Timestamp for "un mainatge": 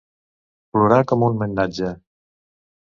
1.29-1.95